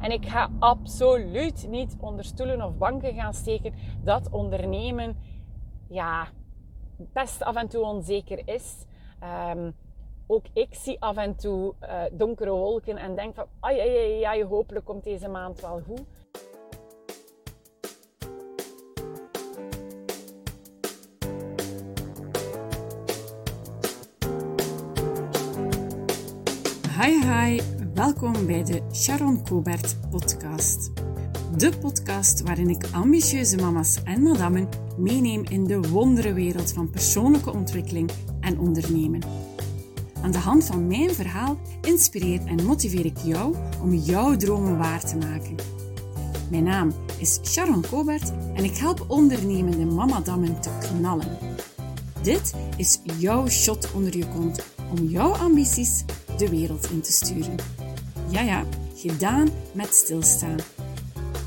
[0.00, 5.16] En ik ga absoluut niet onder stoelen of banken gaan steken dat ondernemen
[5.88, 6.28] ja,
[6.96, 8.84] best af en toe onzeker is.
[9.54, 9.74] Um,
[10.26, 14.44] ook ik zie af en toe uh, donkere wolken en denk van, ai, ai, ai,
[14.44, 16.02] hopelijk komt deze maand wel goed.
[27.00, 30.90] Hi, hi, welkom bij de Sharon Cobert podcast.
[31.56, 34.68] De podcast waarin ik ambitieuze mama's en madammen
[34.98, 38.10] meeneem in de wonderenwereld van persoonlijke ontwikkeling
[38.40, 39.22] en ondernemen.
[40.22, 45.04] Aan de hand van mijn verhaal inspireer en motiveer ik jou om jouw dromen waar
[45.04, 45.54] te maken.
[46.50, 51.38] Mijn naam is Sharon Cobert en ik help ondernemende mamadammen te knallen.
[52.22, 56.04] Dit is jouw shot onder je kont om jouw ambities
[56.36, 57.56] de wereld in te sturen.
[58.30, 60.56] Ja, ja, gedaan met stilstaan.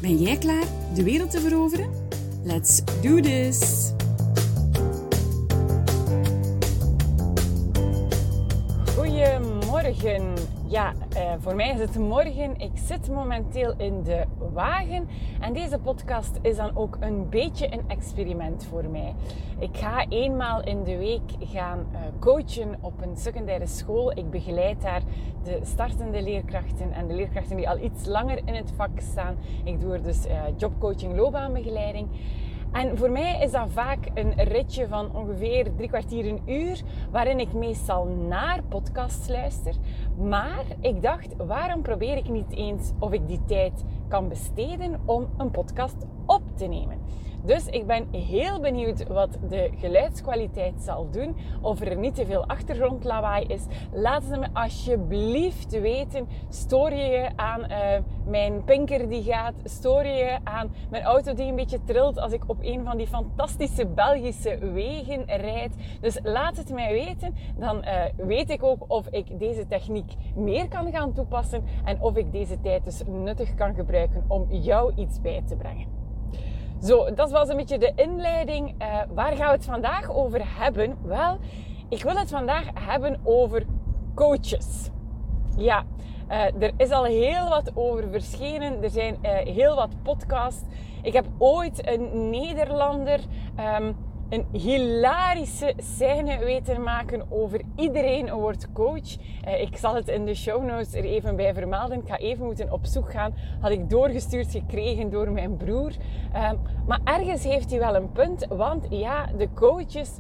[0.02, 1.90] Ben jij klaar de wereld te veroveren?
[2.44, 3.92] Let's do this!
[8.96, 10.34] Goedemorgen.
[10.68, 12.58] Ja, eh, voor mij is het morgen.
[12.58, 15.08] Ik zit momenteel in de wagen.
[15.40, 19.16] En deze podcast is dan ook een beetje een experiment voor mij.
[19.60, 24.18] Ik ga eenmaal in de week gaan uh, coachen op een secundaire school.
[24.18, 25.02] Ik begeleid daar
[25.44, 29.38] de startende leerkrachten en de leerkrachten die al iets langer in het vak staan.
[29.64, 32.08] Ik doe er dus uh, jobcoaching, loopbaanbegeleiding.
[32.74, 37.40] En voor mij is dat vaak een ritje van ongeveer drie kwartier een uur, waarin
[37.40, 39.76] ik meestal naar podcasts luister.
[40.18, 45.30] Maar ik dacht, waarom probeer ik niet eens of ik die tijd kan besteden om
[45.38, 47.03] een podcast op te nemen?
[47.46, 51.36] Dus ik ben heel benieuwd wat de geluidskwaliteit zal doen.
[51.62, 53.66] Of er niet te veel achtergrondlawaai is.
[53.92, 56.28] Laat het me alsjeblieft weten.
[56.50, 57.78] Stoor je je aan uh,
[58.26, 59.54] mijn pinker die gaat?
[59.64, 63.08] Stoor je aan mijn auto die een beetje trilt als ik op een van die
[63.08, 65.76] fantastische Belgische wegen rijd?
[66.02, 67.36] Dus laat het mij weten.
[67.58, 71.64] Dan uh, weet ik ook of ik deze techniek meer kan gaan toepassen.
[71.86, 76.03] En of ik deze tijd dus nuttig kan gebruiken om jou iets bij te brengen.
[76.84, 78.82] Zo, dat was een beetje de inleiding.
[78.82, 80.98] Uh, waar gaan we het vandaag over hebben?
[81.04, 81.38] Wel,
[81.90, 83.66] ik wil het vandaag hebben over
[84.16, 84.90] coaches.
[85.58, 85.84] Ja,
[86.30, 88.84] uh, er is al heel wat over verschenen.
[88.84, 90.64] Er zijn uh, heel wat podcasts.
[91.02, 93.20] Ik heb ooit een Nederlander
[93.80, 93.96] um,
[94.34, 99.18] een hilarische scène weten maken over iedereen wordt coach.
[99.44, 102.00] Eh, ik zal het in de show notes er even bij vermelden.
[102.00, 103.34] Ik ga even moeten op zoek gaan.
[103.60, 105.92] Had ik doorgestuurd gekregen door mijn broer.
[106.34, 106.56] Ehm,
[106.88, 108.46] maar ergens heeft hij wel een punt.
[108.50, 110.12] Want ja, de coaches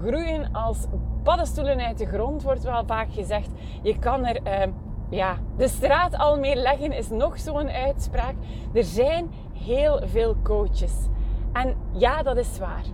[0.00, 0.86] groeien als
[1.22, 3.50] paddenstoelen uit de grond, wordt wel vaak gezegd.
[3.82, 4.42] Je kan er...
[4.42, 4.70] Ehm,
[5.10, 8.34] ja, de straat al mee leggen is nog zo'n uitspraak.
[8.72, 10.94] Er zijn heel veel coaches.
[11.52, 12.84] En ja, dat is waar.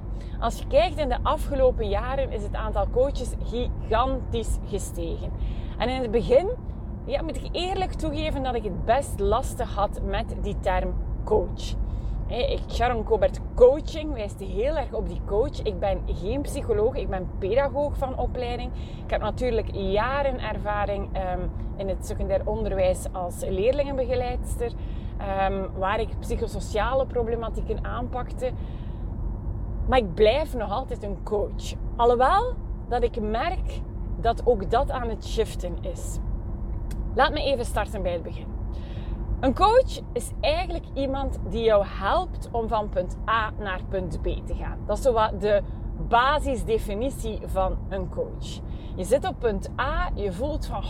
[0.41, 5.31] Als je kijkt in de afgelopen jaren is het aantal coaches gigantisch gestegen.
[5.79, 6.49] En in het begin
[7.05, 10.95] ja, moet ik eerlijk toegeven dat ik het best lastig had met die term
[11.25, 11.75] coach.
[12.27, 15.63] Ik, Sharon Cobert Coaching wijst heel erg op die coach.
[15.63, 18.71] Ik ben geen psycholoog, ik ben pedagoog van opleiding.
[19.05, 24.73] Ik heb natuurlijk jaren ervaring um, in het secundair onderwijs als leerlingenbegeleidster,
[25.51, 28.53] um, waar ik psychosociale problematieken aanpakte.
[29.89, 31.75] Maar ik blijf nog altijd een coach.
[31.97, 32.55] Alhoewel
[32.89, 33.81] dat ik merk
[34.21, 36.19] dat ook dat aan het shiften is.
[37.15, 38.47] Laat me even starten bij het begin.
[39.41, 44.25] Een coach is eigenlijk iemand die jou helpt om van punt A naar punt B
[44.25, 44.79] te gaan.
[44.87, 45.63] Dat is zo de
[46.09, 48.61] basisdefinitie van een coach.
[48.97, 50.83] Je zit op punt A, je voelt van,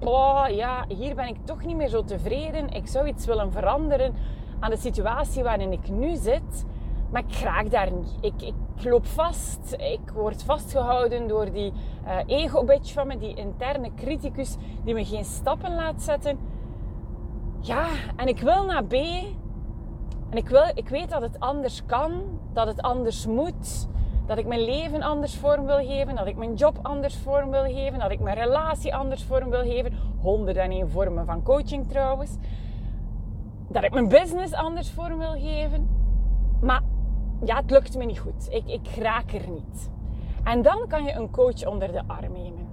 [0.00, 2.68] oh, ja, hier ben ik toch niet meer zo tevreden.
[2.68, 4.14] Ik zou iets willen veranderen
[4.60, 6.66] aan de situatie waarin ik nu zit.
[7.12, 8.16] Maar ik raak daar niet.
[8.20, 9.74] Ik, ik loop vast.
[9.78, 11.72] Ik word vastgehouden door die
[12.06, 16.38] uh, ego-bitch van me, die interne criticus die me geen stappen laat zetten.
[17.60, 18.92] Ja, en ik wil naar B.
[18.92, 23.88] En ik, wil, ik weet dat het anders kan, dat het anders moet.
[24.26, 27.64] Dat ik mijn leven anders vorm wil geven, dat ik mijn job anders vorm wil
[27.64, 29.92] geven, dat ik mijn relatie anders vorm wil geven.
[30.20, 32.36] Honderden één vormen van coaching trouwens.
[33.68, 35.88] Dat ik mijn business anders vorm wil geven.
[36.60, 36.82] Maar
[37.44, 38.48] ja, het lukt me niet goed.
[38.50, 39.90] Ik, ik raak er niet.
[40.44, 42.68] En dan kan je een coach onder de arm nemen.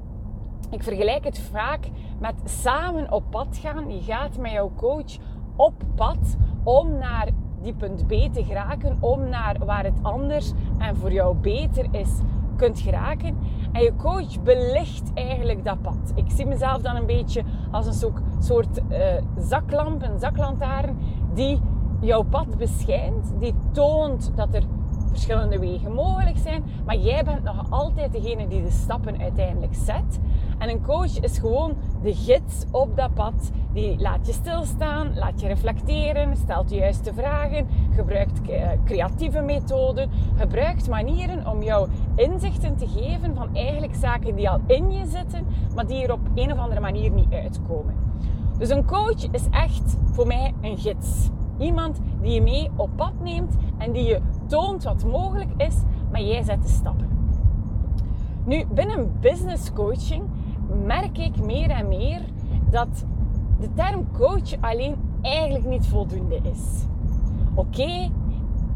[0.70, 3.92] Ik vergelijk het vaak met samen op pad gaan.
[3.92, 5.18] Je gaat met jouw coach
[5.56, 7.28] op pad om naar
[7.62, 12.10] die punt B te geraken, om naar waar het anders en voor jou beter is
[12.56, 13.38] kunt geraken.
[13.72, 16.12] En je coach belicht eigenlijk dat pad.
[16.16, 18.98] Ik zie mezelf dan een beetje als een soort uh,
[19.38, 20.98] zaklamp, een zaklantaarn,
[21.34, 21.60] die
[22.00, 24.64] jouw pad beschijnt, die toont dat er
[25.18, 30.20] verschillende wegen mogelijk zijn, maar jij bent nog altijd degene die de stappen uiteindelijk zet.
[30.58, 33.52] En een coach is gewoon de gids op dat pad.
[33.74, 40.10] Die laat je stilstaan, laat je reflecteren, stelt de juiste vragen, gebruikt eh, creatieve methoden,
[40.36, 45.46] gebruikt manieren om jou inzichten te geven van eigenlijk zaken die al in je zitten,
[45.76, 47.96] maar die er op een of andere manier niet uitkomen.
[48.58, 51.30] Dus een coach is echt voor mij een gids.
[51.58, 55.76] Iemand die je mee op pad neemt en die je toont wat mogelijk is,
[56.12, 57.08] maar jij zet de stappen.
[58.46, 60.24] Nu, binnen business coaching
[60.86, 62.22] merk ik meer en meer
[62.70, 63.06] dat
[63.60, 66.86] de term coach alleen eigenlijk niet voldoende is.
[67.54, 68.10] Oké,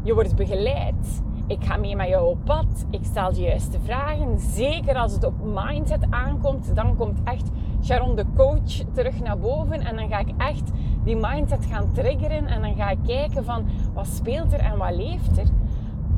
[0.02, 1.22] je wordt begeleid.
[1.46, 2.86] Ik ga mee met jou op pad.
[2.90, 4.38] Ik stel de juiste vragen.
[4.38, 7.50] Zeker als het op mindset aankomt, dan komt echt
[7.82, 9.80] Sharon de coach terug naar boven.
[9.80, 10.70] En dan ga ik echt
[11.04, 12.46] die mindset gaan triggeren.
[12.46, 13.64] En dan ga ik kijken van
[13.94, 15.46] wat speelt er en wat leeft er.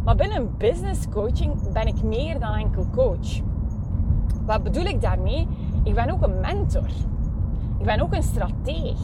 [0.04, 3.40] Maar binnen business coaching ben ik meer dan enkel coach.
[4.46, 5.48] Wat bedoel ik daarmee?
[5.82, 6.88] Ik ben ook een mentor.
[7.78, 9.00] Ik ben ook een strateeg.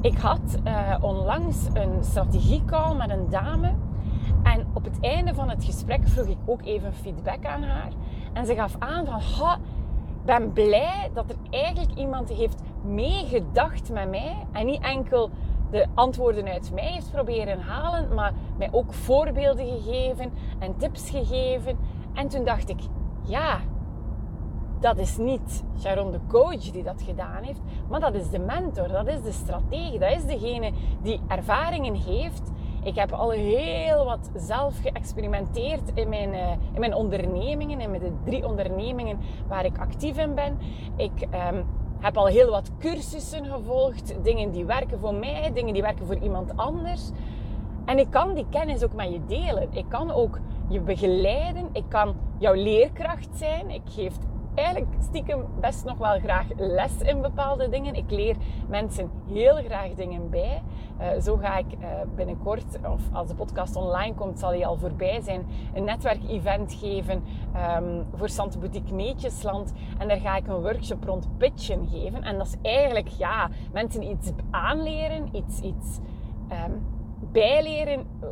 [0.00, 3.72] Ik had uh, onlangs een strategiecall met een dame.
[4.42, 7.90] En op het einde van het gesprek vroeg ik ook even feedback aan haar.
[8.32, 9.58] En ze gaf aan van, ha,
[10.26, 14.46] ben blij dat er eigenlijk iemand heeft meegedacht met mij.
[14.52, 15.30] En niet enkel
[15.70, 21.78] de antwoorden uit mij heeft proberen halen, maar mij ook voorbeelden gegeven en tips gegeven.
[22.14, 22.78] En toen dacht ik,
[23.22, 23.60] ja,
[24.80, 28.88] dat is niet Sharon de coach die dat gedaan heeft, maar dat is de mentor,
[28.88, 30.72] dat is de stratege, dat is degene
[31.02, 32.50] die ervaringen heeft.
[32.86, 38.12] Ik heb al heel wat zelf geëxperimenteerd in mijn, uh, in mijn ondernemingen, in de
[38.24, 39.18] drie ondernemingen
[39.48, 40.58] waar ik actief in ben.
[40.96, 41.64] Ik um,
[41.98, 46.18] heb al heel wat cursussen gevolgd, dingen die werken voor mij, dingen die werken voor
[46.18, 47.10] iemand anders.
[47.84, 49.68] En ik kan die kennis ook met je delen.
[49.70, 50.38] Ik kan ook
[50.68, 51.68] je begeleiden.
[51.72, 53.70] Ik kan jouw leerkracht zijn.
[53.70, 54.14] Ik geef
[54.56, 57.94] eigenlijk stiekem best nog wel graag les in bepaalde dingen.
[57.94, 58.36] Ik leer
[58.68, 60.62] mensen heel graag dingen bij.
[61.00, 64.76] Uh, zo ga ik uh, binnenkort, of als de podcast online komt, zal hij al
[64.76, 67.22] voorbij zijn, een netwerkevent geven
[67.76, 69.72] um, voor Sante Boutique Neetjesland.
[69.98, 72.22] En daar ga ik een workshop rond pitchen geven.
[72.22, 75.98] En dat is eigenlijk, ja, mensen iets aanleren, iets, iets
[76.50, 76.86] um,
[77.32, 78.28] bijleren uh,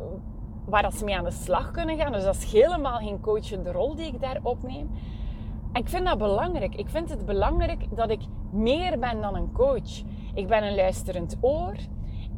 [0.65, 2.11] waar ze mee aan de slag kunnen gaan.
[2.11, 4.89] Dus dat is helemaal geen coachende rol die ik daar opneem
[5.75, 6.75] ik vind dat belangrijk.
[6.75, 10.03] Ik vind het belangrijk dat ik meer ben dan een coach.
[10.33, 11.75] Ik ben een luisterend oor.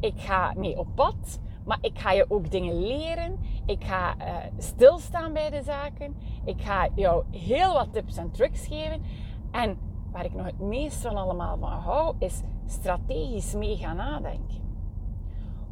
[0.00, 1.40] Ik ga mee op pad.
[1.64, 3.38] Maar ik ga je ook dingen leren.
[3.66, 6.16] Ik ga uh, stilstaan bij de zaken.
[6.44, 9.02] Ik ga jou heel wat tips en tricks geven.
[9.50, 9.78] En
[10.10, 14.60] waar ik nog het meest van allemaal van hou, is strategisch mee gaan nadenken.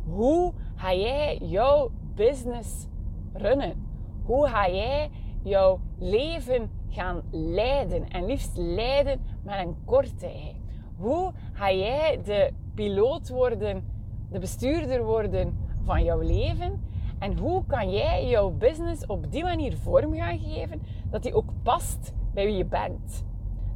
[0.04, 2.86] Hoe ga jij jouw business
[3.32, 3.86] runnen?
[4.24, 5.10] Hoe ga jij
[5.46, 8.08] jouw leven gaan leiden.
[8.08, 10.60] En liefst leiden met een korte ei.
[10.96, 13.84] Hoe ga jij de piloot worden,
[14.30, 16.84] de bestuurder worden van jouw leven?
[17.18, 21.52] En hoe kan jij jouw business op die manier vorm gaan geven dat die ook
[21.62, 23.24] past bij wie je bent?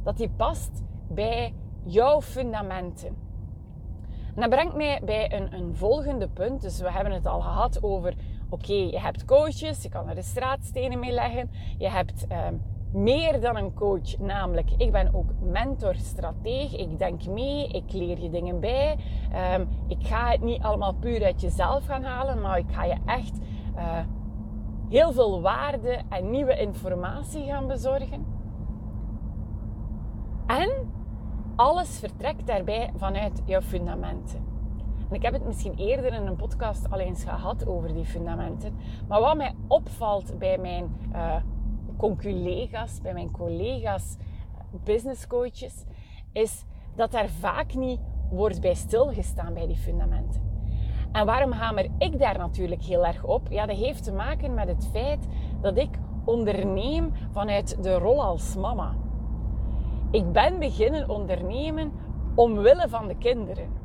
[0.03, 1.53] Dat die past bij
[1.83, 3.15] jouw fundamenten.
[4.35, 6.61] En dat brengt mij bij een, een volgende punt.
[6.61, 8.13] Dus we hebben het al gehad over
[8.51, 11.49] oké, je hebt coaches, je kan er de straatstenen mee leggen.
[11.77, 12.55] Je hebt ehm,
[12.93, 16.75] meer dan een coach, namelijk ik ben ook mentor, strateeg.
[16.75, 18.97] Ik denk mee, ik leer je dingen bij.
[19.31, 22.97] Ehm, ik ga het niet allemaal puur uit jezelf gaan halen, maar ik ga je
[23.05, 23.39] echt
[23.75, 23.99] uh,
[24.89, 28.25] heel veel waarde en nieuwe informatie gaan bezorgen.
[30.47, 30.71] En
[31.55, 34.50] alles vertrekt daarbij vanuit jouw fundamenten.
[35.11, 38.77] Ik heb het misschien eerder in een podcast al eens gehad over die fundamenten.
[39.07, 41.35] Maar wat mij opvalt bij mijn uh,
[41.97, 44.17] conculega's, bij mijn collega's,
[44.83, 45.83] business coaches,
[46.31, 46.65] is
[46.95, 47.99] dat daar vaak niet
[48.29, 50.41] wordt bij stilgestaan bij die fundamenten.
[51.11, 53.47] En waarom hamer ik daar natuurlijk heel erg op?
[53.49, 55.27] Ja, dat heeft te maken met het feit
[55.61, 55.89] dat ik
[56.25, 58.95] onderneem vanuit de rol als mama.
[60.11, 61.91] Ik ben beginnen ondernemen
[62.35, 63.80] omwille van de kinderen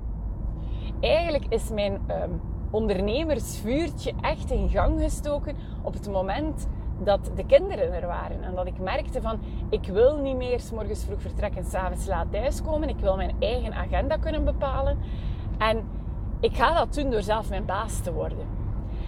[1.01, 7.93] eigenlijk is mijn um, ondernemersvuurtje echt in gang gestoken op het moment dat de kinderen
[7.93, 8.43] er waren.
[8.43, 9.39] En dat ik merkte van,
[9.69, 12.89] ik wil niet meer s morgens vroeg vertrekken en s'avonds laat thuiskomen.
[12.89, 14.99] Ik wil mijn eigen agenda kunnen bepalen.
[15.59, 15.85] En
[16.41, 18.47] ik ga dat doen door zelf mijn baas te worden.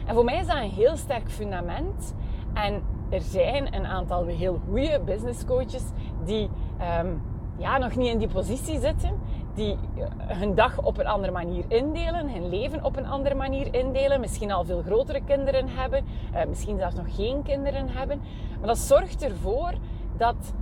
[0.07, 2.14] En voor mij is dat een heel sterk fundament.
[2.54, 5.85] En er zijn een aantal heel goede business coaches
[6.25, 7.09] die ehm,
[7.57, 9.12] ja, nog niet in die positie zitten,
[9.59, 10.07] die eh,
[10.38, 14.53] hun dag op een andere manier indelen, hun leven op een andere manier indelen, misschien
[14.53, 18.21] al veel grotere kinderen hebben, uh, misschien zelfs nog geen kinderen hebben.
[18.59, 19.73] Maar dat zorgt ervoor
[20.17, 20.55] dat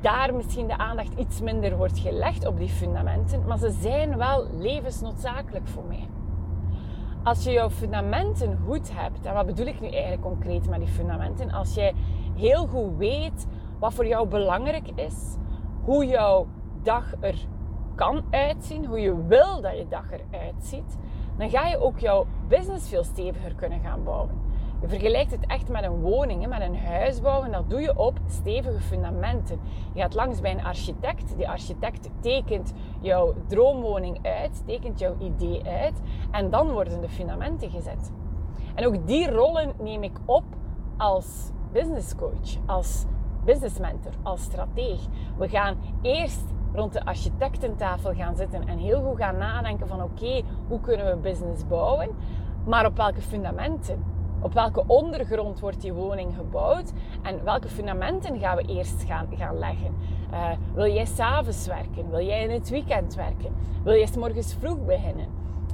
[0.00, 4.46] daar misschien de aandacht iets minder wordt gelegd op die fundamenten, maar ze zijn wel
[4.58, 6.08] levensnoodzakelijk voor mij.
[7.22, 10.88] Als je jouw fundamenten goed hebt, en wat bedoel ik nu eigenlijk concreet met die
[10.88, 11.50] fundamenten?
[11.50, 11.94] Als jij
[12.34, 13.46] heel goed weet
[13.78, 15.36] wat voor jou belangrijk is,
[15.84, 16.46] hoe jouw
[16.82, 17.46] dag er
[18.00, 20.98] kan uitzien, hoe je wil dat je dag eruit ziet,
[21.36, 24.40] dan ga je ook jouw business veel steviger kunnen gaan bouwen.
[24.80, 27.52] Je vergelijkt het echt met een woning, met een huis bouwen.
[27.52, 29.60] Dat doe je op stevige fundamenten.
[29.92, 31.36] Je gaat langs bij een architect.
[31.36, 36.00] Die architect tekent jouw droomwoning uit, tekent jouw idee uit.
[36.30, 38.12] En dan worden de fundamenten gezet.
[38.74, 40.44] En ook die rollen neem ik op
[40.96, 43.04] als business coach, als
[43.44, 45.00] business mentor, als strateeg.
[45.38, 50.42] We gaan eerst rond de architectentafel gaan zitten en heel goed gaan nadenken van oké,
[50.68, 52.08] hoe kunnen we business bouwen?
[52.64, 54.04] Maar op welke fundamenten?
[54.42, 56.92] Op welke ondergrond wordt die woning gebouwd?
[57.22, 59.94] En welke fundamenten gaan we eerst gaan, gaan leggen?
[60.32, 62.10] Uh, wil jij s'avonds werken?
[62.10, 63.54] Wil jij in het weekend werken?
[63.82, 65.26] Wil jij s morgens vroeg beginnen?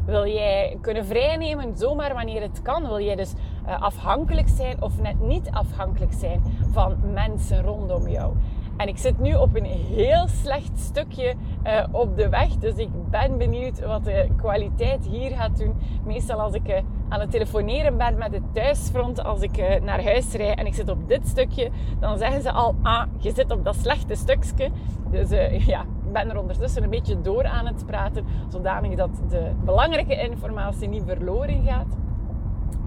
[0.05, 2.87] Wil jij kunnen vrijnemen zomaar wanneer het kan?
[2.87, 3.33] Wil jij dus
[3.67, 8.33] uh, afhankelijk zijn of net niet afhankelijk zijn van mensen rondom jou?
[8.76, 11.35] En ik zit nu op een heel slecht stukje
[11.66, 12.49] uh, op de weg.
[12.49, 15.75] Dus ik ben benieuwd wat de kwaliteit hier gaat doen.
[16.04, 16.76] Meestal als ik uh,
[17.09, 20.75] aan het telefoneren ben met het thuisfront, als ik uh, naar huis rijd en ik
[20.75, 24.71] zit op dit stukje, dan zeggen ze al, ah, je zit op dat slechte stukje.
[25.11, 25.30] Dus
[25.73, 30.21] ja, ik ben er ondertussen een beetje door aan het praten, zodanig dat de belangrijke
[30.21, 31.97] informatie niet verloren gaat.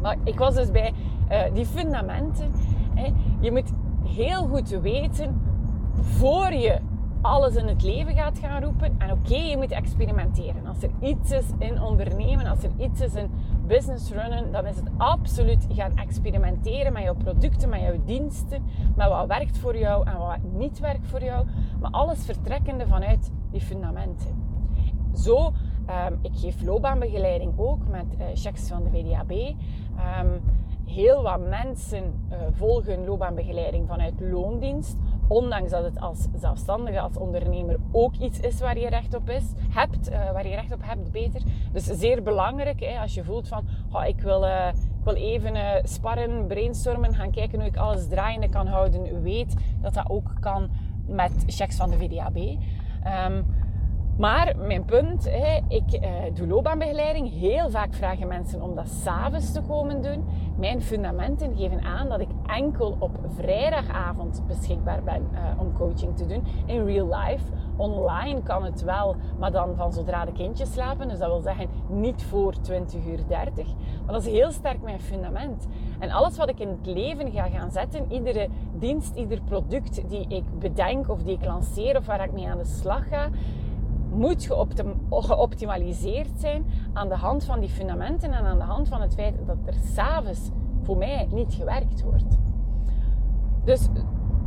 [0.01, 0.93] Maar ik was dus bij
[1.53, 2.51] die fundamenten.
[2.93, 3.13] Hè.
[3.39, 3.71] Je moet
[4.03, 5.48] heel goed weten
[6.01, 6.79] voor je
[7.21, 8.95] alles in het leven gaat gaan roepen.
[8.97, 10.65] En oké, je moet experimenteren.
[10.65, 13.29] Als er iets is in ondernemen, als er iets is in
[13.67, 18.63] business runnen, dan is het absoluut gaan experimenteren met jouw producten, met jouw diensten,
[18.95, 21.47] met wat werkt voor jou en wat niet werkt voor jou.
[21.79, 24.47] Maar alles vertrekkende vanuit die fundamenten.
[25.13, 29.31] Zo, um, ik geef loopbaanbegeleiding ook met uh, checks van de VDAB.
[29.31, 30.39] Ehm,
[30.85, 34.97] heel wat mensen uh, volgen loopbaanbegeleiding vanuit loondienst
[35.29, 39.43] Ondanks dat het als zelfstandige, als ondernemer ook iets is waar je recht op is,
[39.69, 41.41] hebt, uh, waar je recht op hebt, beter.
[41.71, 44.43] Dus zeer belangrijk hè, als je voelt van, oh, ik, wil,
[45.13, 49.21] even uh, sparren, brainstormen, gaan kijken hoe ik alles draaiende kan houden.
[49.21, 50.69] Weet dat dat ook kan
[51.07, 52.37] met checks van de VDAB.
[52.37, 53.45] Um,
[54.17, 55.99] maar mijn punt, hè, ik
[56.33, 57.31] doe loopbaanbegeleiding.
[57.39, 60.25] Heel vaak vragen mensen om dat s'avonds te komen doen.
[60.57, 66.25] Mijn fundamenten geven aan dat ik enkel op vrijdagavond beschikbaar ben uh, om coaching te
[66.25, 66.43] doen.
[66.65, 67.43] In real life.
[67.75, 71.07] Online kan het wel, maar dan van zodra de kindjes slapen.
[71.07, 73.67] Dus dat wil zeggen niet voor 20 uur 30.
[74.05, 75.67] Maar dat is heel sterk mijn fundament.
[75.99, 80.27] En alles wat ik in het leven ga gaan zetten, iedere dienst, ieder product die
[80.27, 83.29] ik bedenk of die ik lanceer of waar ik mee aan de slag ga
[84.11, 84.49] moet
[85.09, 89.33] geoptimaliseerd zijn aan de hand van die fundamenten en aan de hand van het feit
[89.45, 90.49] dat er s'avonds
[90.89, 92.37] voor mij niet gewerkt wordt.
[93.63, 93.87] Dus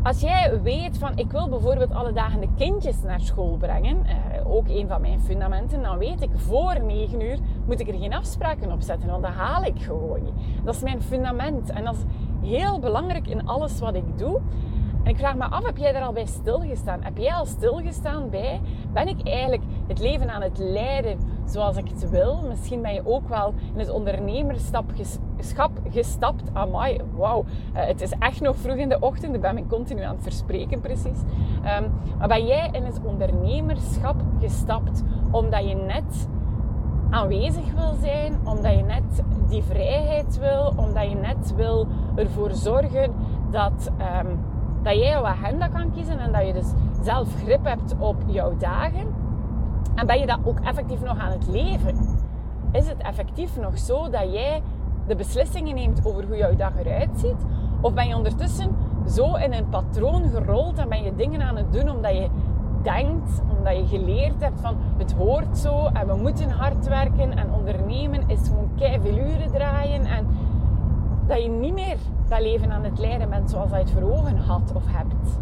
[0.02, 4.50] als jij weet van ik wil bijvoorbeeld alle dagen de kindjes naar school brengen, eh,
[4.52, 8.14] ook een van mijn fundamenten, dan weet ik voor 9 uur moet ik er geen
[8.14, 10.20] afspraken op zetten, want dat haal ik gewoon.
[10.64, 12.04] Dat is mijn fundament en dat is
[12.48, 14.40] heel belangrijk in alles wat ik doe.
[15.02, 17.02] En ik vraag me af, heb jij daar al bij stilgestaan?
[17.02, 18.60] Heb jij al stilgestaan bij,
[18.92, 22.42] ben ik eigenlijk het leven aan het leiden zoals ik het wil?
[22.48, 24.92] Misschien ben je ook wel in het ondernemerschap
[25.90, 26.50] gestapt.
[26.52, 27.44] Amai, wauw.
[27.74, 29.34] Uh, het is echt nog vroeg in de ochtend.
[29.34, 31.18] Ik ben me continu aan het verspreken precies.
[31.80, 36.28] Um, maar ben jij in het ondernemerschap gestapt omdat je net
[37.10, 43.12] aanwezig wil zijn, omdat je net die vrijheid wil, omdat je net wil ervoor zorgen
[43.50, 43.90] dat...
[44.24, 44.51] Um,
[44.82, 46.72] dat jij jouw agenda kan kiezen en dat je dus
[47.02, 49.14] zelf grip hebt op jouw dagen.
[49.94, 52.18] En ben je dat ook effectief nog aan het leven?
[52.72, 54.62] Is het effectief nog zo dat jij
[55.06, 57.46] de beslissingen neemt over hoe jouw dag eruit ziet?
[57.80, 58.76] Of ben je ondertussen
[59.08, 62.28] zo in een patroon gerold en ben je dingen aan het doen omdat je
[62.82, 67.52] denkt, omdat je geleerd hebt van het hoort zo en we moeten hard werken en
[67.54, 70.26] ondernemen is gewoon veel uren draaien en
[71.32, 71.96] dat je niet meer
[72.28, 75.40] dat leven aan het leiden bent zoals je het voor ogen had of hebt.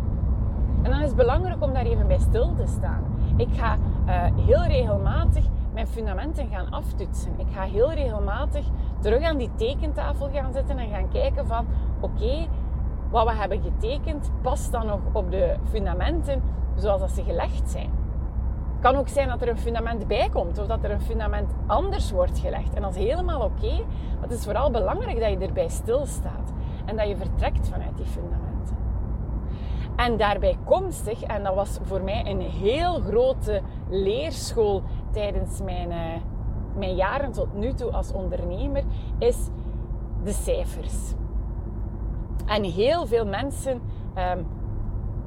[0.82, 3.04] En dan is het belangrijk om daar even bij stil te staan.
[3.36, 7.32] Ik ga uh, heel regelmatig mijn fundamenten gaan aftoetsen.
[7.36, 8.64] Ik ga heel regelmatig
[9.00, 11.66] terug aan die tekentafel gaan zitten en gaan kijken van
[12.00, 12.46] oké,
[13.10, 16.42] wat we hebben getekend past dan nog op de fundamenten
[16.74, 17.99] zoals dat ze gelegd zijn.
[18.80, 22.10] Kan ook zijn dat er een fundament bij komt of dat er een fundament anders
[22.10, 22.74] wordt gelegd.
[22.74, 23.72] En dat is helemaal oké.
[23.72, 26.52] maar het is vooral belangrijk dat je erbij stilstaat
[26.84, 28.76] en dat je vertrekt vanuit die fundamenten.
[29.96, 35.96] En daarbij komstig, en dat was voor mij een heel grote leerschool tijdens mijn, uh,
[36.76, 38.82] mijn jaren tot nu toe als ondernemer,
[39.18, 39.48] is
[40.24, 40.94] de cijfers.
[42.46, 43.80] En heel veel mensen
[44.36, 44.46] um,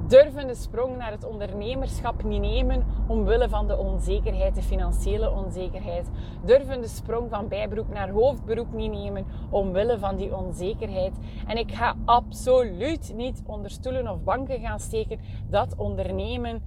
[0.06, 6.10] durven de sprong naar het ondernemerschap niet nemen omwille van de onzekerheid, de financiële onzekerheid.
[6.44, 11.14] Durven de sprong van bijberoep naar hoofdberoep niet nemen omwille van die onzekerheid.
[11.46, 16.62] En ik ga absoluut niet onder stoelen of banken gaan steken dat ondernemen,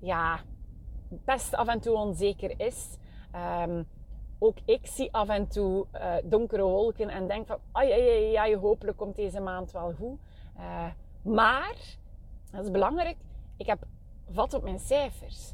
[0.00, 0.40] ja,
[1.08, 2.98] best af en toe onzeker is.
[3.66, 3.86] Um,
[4.38, 8.56] ook ik zie af en toe uh, donkere wolken en denk van, ai, ai, ai,
[8.56, 10.18] hopelijk komt deze maand wel goed.
[10.56, 10.86] Uh,
[11.22, 11.76] maar,
[12.50, 13.16] dat is belangrijk,
[13.56, 13.86] ik heb
[14.30, 15.52] vat op mijn cijfers.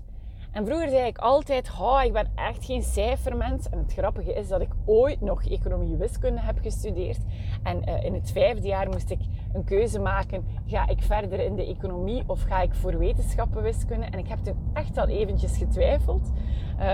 [0.57, 3.69] En vroeger zei ik altijd, oh, ik ben echt geen cijfermens.
[3.69, 7.19] En het grappige is dat ik ooit nog economie wiskunde heb gestudeerd.
[7.67, 9.19] En uh, in het vijfde jaar moest ik
[9.53, 10.45] een keuze maken.
[10.67, 14.07] Ga ik verder in de economie of ga ik voor wetenschappen wiskunde?
[14.07, 16.33] En ik heb toen echt al eventjes getwijfeld.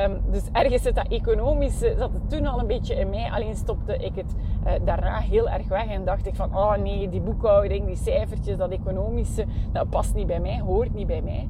[0.06, 3.30] Um, dus ergens zit dat economische, zat het toen al een beetje in mij.
[3.30, 4.34] Alleen stopte ik het
[4.66, 5.86] uh, daarna heel erg weg.
[5.86, 10.26] En dacht ik van, oh nee, die boekhouding, die cijfertjes, dat economische, dat past niet
[10.26, 11.48] bij mij, hoort niet bij mij.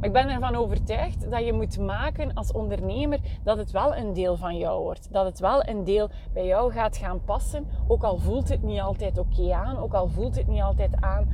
[0.00, 4.12] Maar ik ben ervan overtuigd dat je moet maken als ondernemer dat het wel een
[4.12, 5.12] deel van jou wordt.
[5.12, 7.66] Dat het wel een deel bij jou gaat gaan passen.
[7.88, 9.78] Ook al voelt het niet altijd oké aan.
[9.78, 11.28] Ook al voelt het niet altijd aan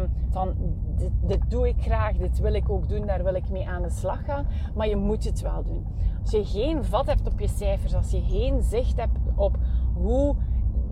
[0.00, 0.54] um, van
[0.96, 3.82] dit, dit, doe ik graag, dit wil ik ook doen, daar wil ik mee aan
[3.82, 4.46] de slag gaan.
[4.74, 5.86] Maar je moet het wel doen.
[6.20, 9.56] Als je geen vat hebt op je cijfers, als je geen zicht hebt op
[9.94, 10.34] hoe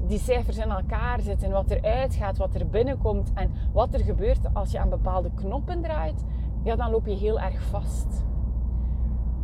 [0.07, 4.55] die cijfers in elkaar zitten, wat er uitgaat, wat er binnenkomt en wat er gebeurt
[4.55, 6.25] als je aan bepaalde knoppen draait,
[6.69, 8.25] ja, dan loop je heel erg vast.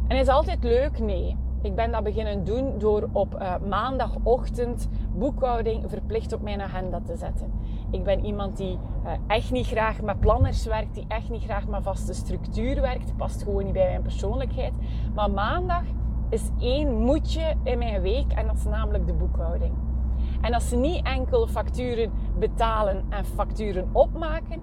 [0.09, 0.99] En is altijd leuk?
[0.99, 1.37] Nee.
[1.63, 7.17] Ik ben dat beginnen doen door op uh, maandagochtend boekhouding verplicht op mijn agenda te
[7.17, 7.53] zetten.
[7.91, 11.67] Ik ben iemand die uh, echt niet graag met planners werkt, die echt niet graag
[11.67, 13.17] met vaste structuur werkt.
[13.17, 14.75] Past gewoon niet bij mijn persoonlijkheid.
[15.15, 15.83] Maar maandag
[16.29, 19.73] is één moedje in mijn week en dat is namelijk de boekhouding.
[20.41, 24.63] En dat ze niet enkel facturen betalen en facturen opmaken,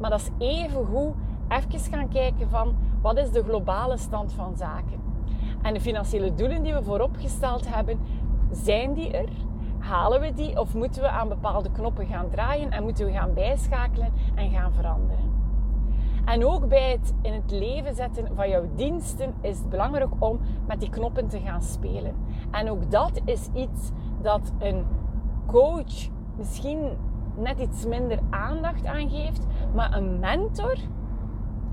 [0.00, 1.14] maar dat is even goed
[1.50, 5.00] even gaan kijken van wat is de globale stand van zaken.
[5.62, 7.98] En de financiële doelen die we vooropgesteld hebben,
[8.50, 9.28] zijn die er?
[9.78, 13.34] Halen we die of moeten we aan bepaalde knoppen gaan draaien en moeten we gaan
[13.34, 15.30] bijschakelen en gaan veranderen?
[16.24, 20.40] En ook bij het in het leven zetten van jouw diensten is het belangrijk om
[20.66, 22.14] met die knoppen te gaan spelen.
[22.50, 23.90] En ook dat is iets
[24.22, 24.84] dat een
[25.46, 26.96] coach misschien
[27.36, 30.76] net iets minder aandacht aan geeft, maar een mentor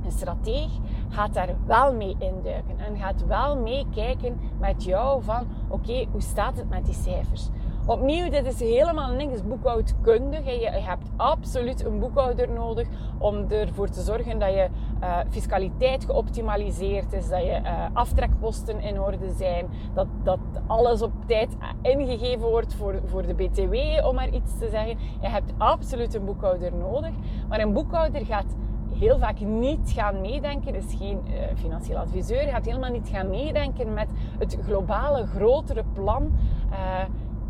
[0.08, 0.72] een strateeg
[1.10, 6.58] gaat daar wel mee induiken en gaat wel meekijken met jou van oké, hoe staat
[6.58, 7.50] het met die cijfers?
[7.86, 10.46] Opnieuw, dit is helemaal niks boekhoudkundig.
[10.46, 14.68] Je hebt absoluut een boekhouder nodig om ervoor te zorgen dat je
[15.02, 21.12] uh, fiscaliteit geoptimaliseerd is, dat je uh, aftrekposten in orde zijn, dat, dat alles op
[21.26, 24.98] tijd ingegeven wordt voor, voor de BTW, om maar iets te zeggen.
[25.22, 27.12] Je hebt absoluut een boekhouder nodig,
[27.50, 28.56] maar een boekhouder gaat
[29.00, 33.94] heel vaak niet gaan meedenken, is geen uh, financieel adviseur, gaat helemaal niet gaan meedenken
[33.94, 36.32] met het globale, grotere plan.
[36.72, 36.78] Uh,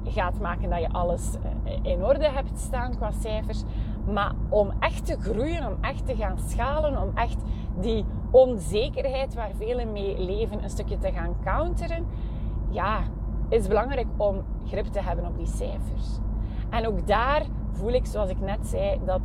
[0.10, 3.64] gaat maken dat je alles uh, in orde hebt staan qua cijfers.
[4.14, 7.38] Maar om echt te groeien, om echt te gaan schalen, om echt
[7.80, 12.06] die onzekerheid waar velen mee leven een stukje te gaan counteren,
[12.70, 13.00] ja,
[13.50, 16.20] is belangrijk om grip te hebben op die cijfers.
[16.70, 19.22] En ook daar voel ik, zoals ik net zei, dat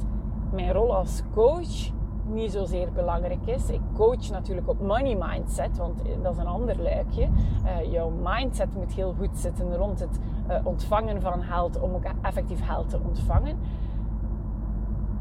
[0.53, 1.91] mijn rol als coach
[2.33, 3.71] niet zozeer belangrijk is.
[3.71, 7.29] Ik coach natuurlijk op money mindset, want dat is een ander luikje.
[7.65, 10.19] Uh, jouw mindset moet heel goed zitten rond het
[10.49, 13.59] uh, ontvangen van geld, om ook effectief geld te ontvangen.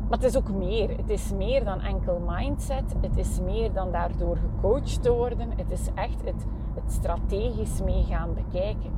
[0.10, 0.98] Maar het is ook meer.
[0.98, 2.96] Het is meer dan enkel mindset.
[3.02, 5.50] Het is meer dan daardoor gecoacht te worden.
[5.56, 8.92] Het is echt het, het strategisch mee gaan bekijken.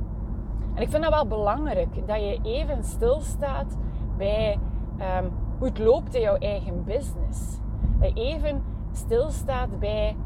[0.74, 3.76] En ik vind dat wel belangrijk dat je even stilstaat
[4.16, 4.58] bij
[4.98, 7.58] um, hoe het loopt in jouw eigen business
[8.00, 10.16] even stilstaat bij,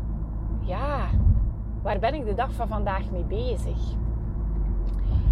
[0.60, 1.06] ja,
[1.82, 3.78] waar ben ik de dag van vandaag mee bezig?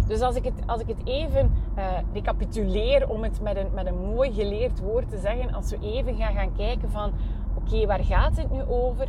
[0.07, 3.85] Dus als ik het, als ik het even uh, recapituleer, om het met een, met
[3.85, 7.11] een mooi geleerd woord te zeggen, als we even gaan, gaan kijken van,
[7.55, 9.07] oké, waar gaat het nu over?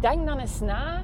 [0.00, 1.02] Denk dan eens na,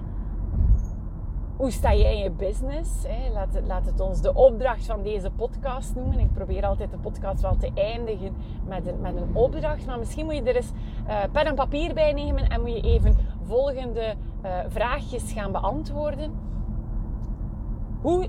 [1.59, 2.91] hoe sta jij in je business?
[3.33, 6.19] Laat, het, laat het ons de opdracht van deze podcast noemen.
[6.19, 9.87] Ik probeer altijd de podcast wel te eindigen met een, met een opdracht.
[9.87, 10.73] Maar misschien moet je er eens
[11.09, 16.33] uh, pen en papier bij nemen en moet je even volgende uh, vraagjes gaan beantwoorden.
[18.01, 18.29] Hoe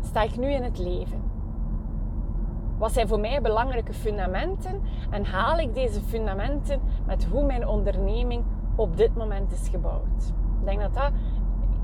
[0.00, 1.22] sta ik nu in het leven?
[2.78, 4.80] Wat zijn voor mij belangrijke fundamenten?
[5.10, 8.44] En haal ik deze fundamenten met hoe mijn onderneming
[8.76, 10.32] op dit moment is gebouwd?
[10.60, 11.12] Ik denk dat dat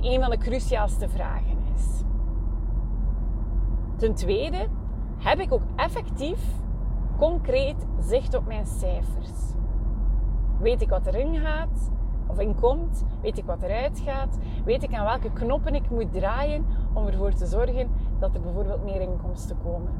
[0.05, 2.03] een van de cruciaalste vragen is.
[3.97, 4.67] Ten tweede,
[5.19, 6.40] heb ik ook effectief,
[7.19, 9.31] concreet zicht op mijn cijfers?
[10.59, 11.90] Weet ik wat erin gaat
[12.27, 13.05] of in komt?
[13.21, 14.38] Weet ik wat eruit gaat?
[14.64, 18.85] Weet ik aan welke knoppen ik moet draaien om ervoor te zorgen dat er bijvoorbeeld
[18.85, 19.93] meer inkomsten komen?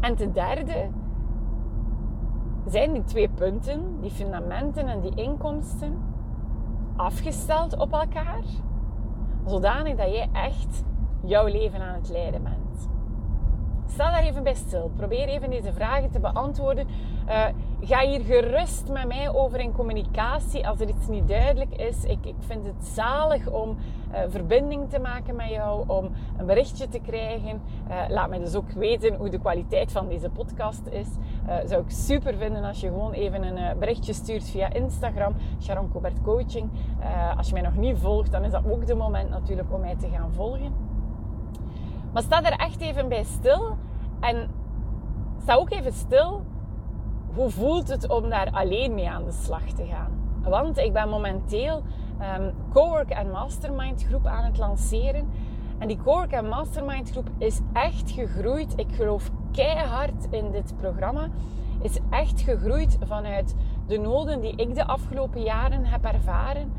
[0.00, 0.88] En ten derde,
[2.66, 5.98] zijn die twee punten, die fundamenten en die inkomsten,
[7.00, 8.42] afgesteld op elkaar,
[9.46, 10.82] zodanig dat jij echt
[11.24, 12.59] jouw leven aan het leiden bent.
[13.92, 14.90] Sta daar even bij stil.
[14.96, 16.86] Probeer even deze vragen te beantwoorden.
[17.28, 17.44] Uh,
[17.80, 22.04] ga hier gerust met mij over in communicatie als er iets niet duidelijk is.
[22.04, 23.76] Ik, ik vind het zalig om
[24.12, 27.62] uh, verbinding te maken met jou, om een berichtje te krijgen.
[27.88, 31.08] Uh, laat mij dus ook weten hoe de kwaliteit van deze podcast is.
[31.64, 36.22] zou ik super vinden als je gewoon even een berichtje stuurt via Instagram, Sharon Cobert
[36.22, 36.70] Coaching.
[37.36, 39.96] als je mij nog niet volgt, dan is dat ook de moment natuurlijk om mij
[39.96, 40.89] te gaan volgen.
[42.12, 43.76] Maar sta er echt even bij stil
[44.20, 44.50] en
[45.42, 46.42] sta ook even stil.
[47.34, 50.10] Hoe voelt het om daar alleen mee aan de slag te gaan?
[50.42, 51.82] Want ik ben momenteel
[52.38, 55.28] um, Cowork en Mastermind groep aan het lanceren.
[55.78, 58.72] En die Cowork en Mastermind groep is echt gegroeid.
[58.76, 61.28] Ik geloof keihard in dit programma.
[61.82, 63.54] Is echt gegroeid vanuit
[63.86, 66.72] de noden die ik de afgelopen jaren heb ervaren.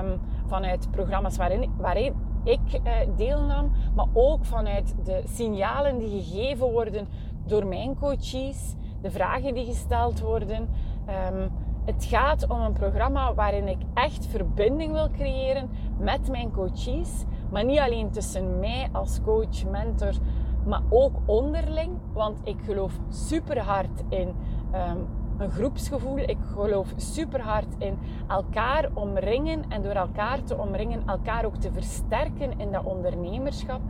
[0.00, 6.70] Um, vanuit programma's waarin, waarin ik eh, deelnam, maar ook vanuit de signalen die gegeven
[6.70, 7.08] worden
[7.46, 10.68] door mijn coaches, de vragen die gesteld worden.
[11.06, 11.48] Ehm,
[11.84, 17.64] het gaat om een programma waarin ik echt verbinding wil creëren met mijn coaches, maar
[17.64, 20.12] niet alleen tussen mij als coach, mentor,
[20.66, 24.34] maar ook onderling, want ik geloof super hard in
[24.72, 24.98] ehm,
[25.38, 26.18] een groepsgevoel.
[26.18, 27.98] Ik geloof super hard in
[28.28, 33.80] elkaar omringen en door elkaar te omringen, elkaar ook te versterken in dat ondernemerschap.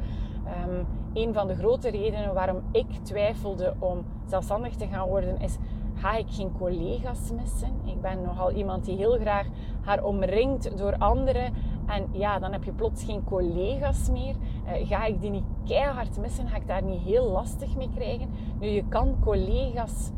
[0.66, 5.58] Um, een van de grote redenen waarom ik twijfelde om zelfstandig te gaan worden is
[6.00, 7.80] ga ik geen collega's missen.
[7.84, 9.46] Ik ben nogal iemand die heel graag
[9.80, 11.54] haar omringt door anderen.
[11.86, 14.34] En ja, dan heb je plots geen collega's meer.
[14.34, 16.48] Uh, ga ik die niet keihard missen?
[16.48, 18.30] Ga ik daar niet heel lastig mee krijgen?
[18.60, 20.10] Nu, je kan collega's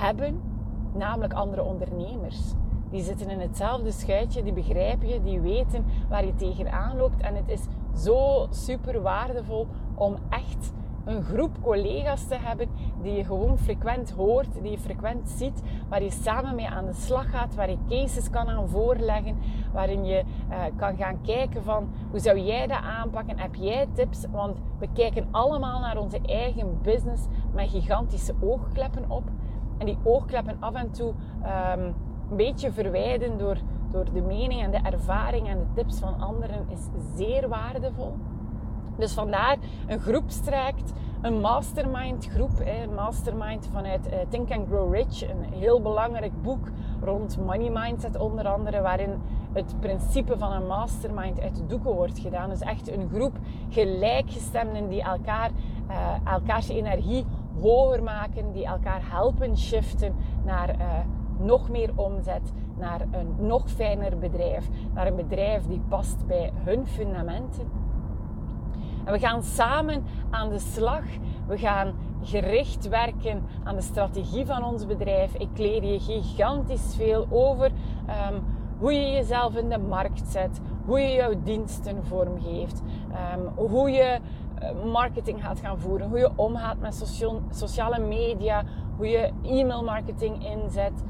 [0.00, 0.40] hebben,
[0.94, 2.54] namelijk andere ondernemers.
[2.90, 7.20] Die zitten in hetzelfde schuitje, die begrijpen je, die weten waar je tegenaan loopt.
[7.20, 7.62] En het is
[8.02, 10.72] zo super waardevol om echt
[11.04, 12.68] een groep collega's te hebben
[13.02, 16.92] die je gewoon frequent hoort, die je frequent ziet, waar je samen mee aan de
[16.92, 19.38] slag gaat, waar je cases kan aan voorleggen,
[19.72, 24.24] waarin je uh, kan gaan kijken van hoe zou jij dat aanpakken, heb jij tips?
[24.30, 29.24] Want we kijken allemaal naar onze eigen business met gigantische oogkleppen op.
[29.80, 31.12] En die oogkleppen af en toe
[31.76, 31.94] um,
[32.30, 33.56] een beetje verwijden door,
[33.90, 36.80] door de mening en de ervaring en de tips van anderen is
[37.16, 38.16] zeer waardevol.
[38.96, 42.50] Dus vandaar een groepstraject, een mastermind groep.
[42.60, 45.30] Een mastermind vanuit uh, Think and Grow Rich.
[45.30, 46.68] Een heel belangrijk boek
[47.02, 48.80] rond money mindset onder andere.
[48.80, 52.48] Waarin het principe van een mastermind uit de doeken wordt gedaan.
[52.48, 53.38] Dus echt een groep
[53.68, 55.50] gelijkgestemden die elkaar,
[55.90, 57.26] uh, elkaars energie
[57.60, 60.86] hoger maken, die elkaar helpen shiften naar uh,
[61.38, 66.86] nog meer omzet, naar een nog fijner bedrijf, naar een bedrijf die past bij hun
[66.86, 67.68] fundamenten.
[69.04, 71.04] En we gaan samen aan de slag.
[71.46, 75.34] We gaan gericht werken aan de strategie van ons bedrijf.
[75.34, 78.44] Ik leer je gigantisch veel over um,
[78.78, 82.82] hoe je jezelf in de markt zet, hoe je jouw diensten vormgeeft,
[83.34, 84.20] um, hoe je eh,
[84.84, 87.04] marketing gaat gaan voeren, hoe je omgaat met
[87.50, 88.64] sociale media,
[88.96, 91.04] hoe je e-mail marketing inzet,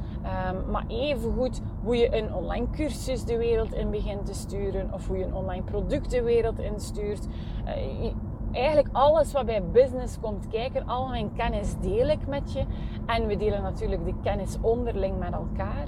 [0.53, 5.07] um, maar evengoed hoe je een online cursus de wereld in begint te sturen of
[5.07, 7.27] hoe je een online product de wereld instuurt.
[7.67, 8.13] Uh,
[8.53, 12.65] eigenlijk alles wat bij business komt kijken, al mijn kennis deel ik met je.
[13.07, 15.87] En we delen natuurlijk de kennis onderling met elkaar.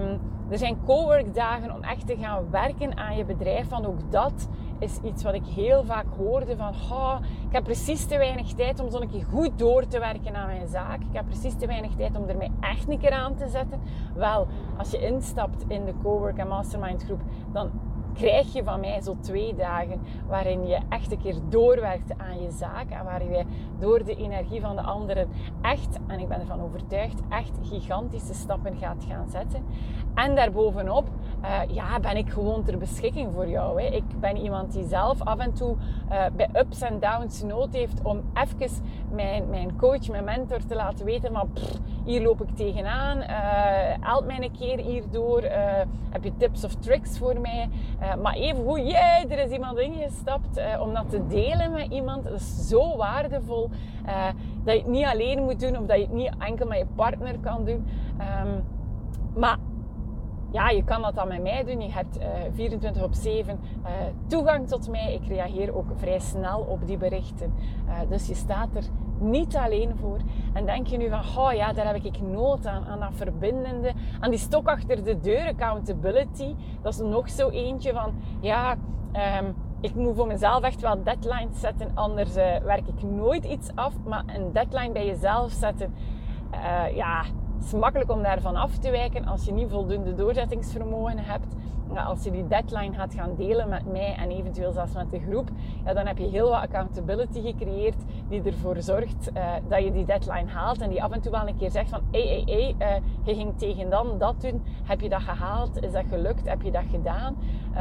[0.00, 3.68] Um, er zijn coworkdagen om echt te gaan werken aan je bedrijf.
[3.68, 6.74] Want ook dat is iets wat ik heel vaak hoorde van...
[6.90, 10.46] Oh, ik heb precies te weinig tijd om zo'n keer goed door te werken aan
[10.46, 11.00] mijn zaak.
[11.00, 13.80] Ik heb precies te weinig tijd om er mij echt een keer aan te zetten.
[14.14, 17.20] Wel, als je instapt in de cowork en mastermind groep...
[17.52, 17.70] dan
[18.16, 22.50] krijg je van mij zo twee dagen waarin je echt een keer doorwerkt aan je
[22.50, 23.44] zaak en waar je
[23.78, 25.28] door de energie van de anderen
[25.62, 29.64] echt, en ik ben ervan overtuigd, echt gigantische stappen gaat gaan zetten.
[30.14, 31.08] En daarbovenop
[31.42, 33.82] uh, ja, ben ik gewoon ter beschikking voor jou.
[33.82, 33.88] Hè.
[33.88, 35.76] Ik ben iemand die zelf af en toe
[36.10, 40.74] uh, bij ups en downs nood heeft om even mijn, mijn coach, mijn mentor te
[40.74, 41.50] laten weten van
[42.04, 43.18] hier loop ik tegenaan.
[43.18, 43.26] Uh,
[44.00, 45.42] help mij een keer hierdoor.
[46.10, 47.68] heb je tips of tricks voor mij?
[48.22, 52.24] Maar even hoe jij, er is iemand ingestapt om dat te delen met iemand.
[52.24, 53.70] Dat is zo waardevol
[54.64, 56.86] dat je het niet alleen moet doen of dat je het niet enkel met je
[56.94, 57.86] partner kan doen.
[58.44, 58.64] Um,
[59.34, 59.58] maar
[60.50, 61.80] ja, je kan dat dan met mij doen.
[61.80, 65.14] Je hebt uh, eh, 24 op 7 uh, eh, toegang tot mij.
[65.14, 67.54] Ik reageer ook vrij snel op die berichten.
[67.88, 68.84] Uh, dus je staat er
[69.18, 70.18] niet alleen voor.
[70.52, 72.84] En denk je nu van, oh ja, daar heb ik nood aan.
[72.86, 76.54] Aan dat verbindende, aan die stok achter de deur, accountability.
[76.82, 78.76] Dat is nog zo eentje van, ja,
[79.40, 81.90] um, ik moet voor mezelf echt wel deadlines zetten.
[81.94, 83.92] Anders werk ik nooit iets af.
[84.04, 85.94] Maar een deadline bij jezelf zetten,
[86.94, 87.24] ja
[87.56, 91.54] het is makkelijk om daarvan af te wijken als je niet voldoende doorzettingsvermogen hebt.
[92.06, 95.48] Als je die deadline gaat gaan delen met mij en eventueel zelfs met de groep,
[95.84, 97.96] ja, dan heb je heel wat accountability gecreëerd
[98.28, 101.48] die ervoor zorgt uh, dat je die deadline haalt en die af en toe wel
[101.48, 104.62] een keer zegt van hé, hé, hé, je ging tegen dan dat doen.
[104.84, 105.82] Heb je dat gehaald?
[105.82, 106.48] Is dat gelukt?
[106.48, 107.36] Heb je dat gedaan?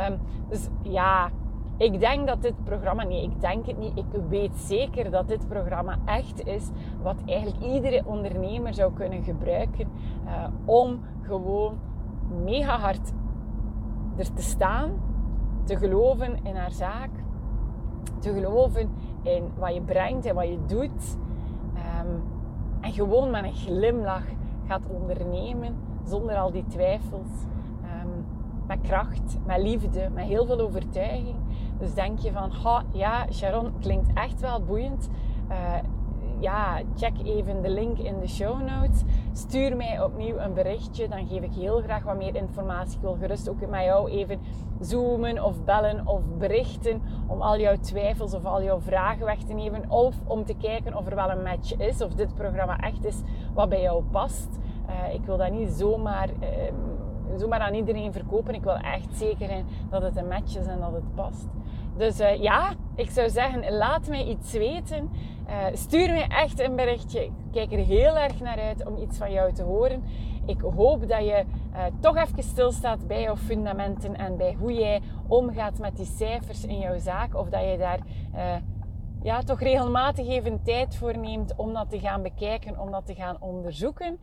[0.10, 1.30] Um, dus ja,
[1.78, 5.48] ik denk dat dit programma, nee, ik denk het niet, ik weet zeker dat dit
[5.48, 6.70] programma echt is
[7.02, 9.88] wat eigenlijk iedere ondernemer zou kunnen gebruiken
[10.26, 11.78] uh, om gewoon
[12.44, 13.12] mega hard
[14.16, 14.92] er te staan,
[15.64, 17.10] te geloven in haar zaak,
[18.20, 18.90] te geloven
[19.22, 21.18] in wat je brengt en wat je doet.
[21.76, 22.24] Um,
[22.82, 24.26] en gewoon met een glimlach
[24.68, 27.46] gaat ondernemen zonder al die twijfels.
[28.04, 28.26] Um,
[28.68, 31.36] met kracht, met liefde, met heel veel overtuiging.
[31.80, 32.52] Dus denk je van,
[32.92, 35.10] ja, Sharon klinkt echt wel boeiend.
[35.50, 35.56] Uh,
[36.40, 39.04] ja, check even de link in de show notes.
[39.34, 42.96] Stuur mij opnieuw een berichtje, dan geef ik heel graag wat meer informatie.
[42.96, 44.40] Ik wil gerust ook met jou even
[44.80, 49.54] zoomen of bellen of berichten om al jouw twijfels of al jouw vragen weg te
[49.54, 49.90] nemen.
[49.90, 53.22] Of om te kijken of er wel een match is, of dit programma echt is
[53.54, 54.60] wat bij jou past.
[54.90, 56.30] Uh, ik wil dat niet zomaar...
[56.30, 56.48] Uh,
[57.40, 58.54] zomaar aan iedereen verkopen.
[58.54, 61.48] Ik wil echt zeker zijn dat het een match is en dat het past.
[61.98, 65.10] Dus uh, ja, ik zou zeggen, laat mij iets weten.
[65.48, 67.24] Uh, stuur mij echt een berichtje.
[67.24, 70.04] Ik kijk er heel erg naar uit om iets van jou te horen.
[70.46, 71.44] Ik hoop dat je
[71.74, 76.66] uh, toch even stilstaat bij jouw fundamenten en bij hoe jij omgaat met die cijfers
[76.66, 77.36] in jouw zaak.
[77.36, 78.00] Of dat je daar
[79.22, 83.16] ja, toch regelmatig even tijd voor neemt om dat te gaan bekijken, om dat te
[83.16, 84.20] gaan onderzoeken.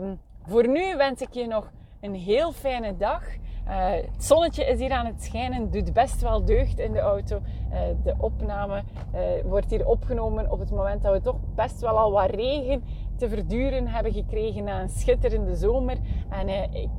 [0.00, 3.22] Um, voor nu wens ik je nog een heel fijne dag.
[3.68, 7.40] Uh, het zonnetje is hier aan het schijnen, doet best wel deugd in de auto.
[7.72, 8.82] Uh, de opname
[9.14, 12.84] uh, wordt hier opgenomen op het moment dat we toch best wel al wat regen
[13.20, 15.96] te verduren hebben gekregen na een schitterende zomer.
[16.28, 16.48] En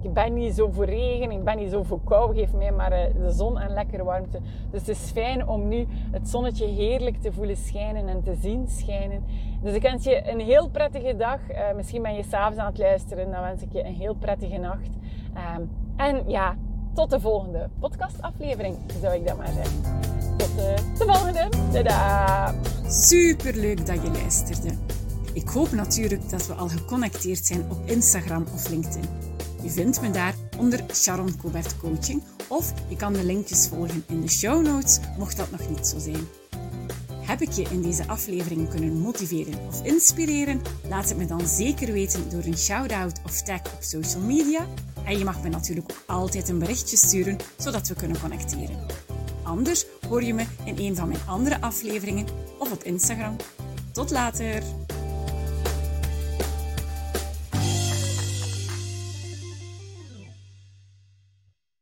[0.02, 2.90] ik ben niet zo voor regen, ik ben niet zo voor kou, geef mij maar
[2.90, 4.40] de zon en lekkere warmte.
[4.72, 8.68] Dus het is fijn om nu het zonnetje heerlijk te voelen schijnen en te zien
[8.68, 9.24] schijnen.
[9.62, 11.40] Dus ik wens je een heel prettige dag.
[11.76, 14.90] misschien ben je s'avonds aan het luisteren, dan wens ik je een heel prettige nacht.
[15.58, 16.56] Um, en ja,
[16.94, 19.82] tot de volgende podcastaflevering, zou ik dat maar zeggen.
[20.38, 21.50] Tot de, de volgende.
[21.72, 22.54] Tada!
[22.88, 24.81] Super leuk dat je luisterde.
[25.34, 29.06] Ik hoop natuurlijk dat we al geconnecteerd zijn op Instagram of LinkedIn.
[29.64, 34.22] Je vindt me daar onder Sharon Cobert Coaching of je kan de linkjes volgen in
[34.22, 36.28] de show notes, mocht dat nog niet zo zijn.
[37.22, 40.62] Heb ik je in deze aflevering kunnen motiveren of inspireren?
[40.90, 44.68] Laat het me dan zeker weten door een shout-out of tag op social media.
[45.06, 48.86] En je mag me natuurlijk ook altijd een berichtje sturen, zodat we kunnen connecteren.
[49.44, 52.26] Anders hoor je me in een van mijn andere afleveringen
[52.60, 53.36] of op Instagram.
[53.92, 54.64] Tot later!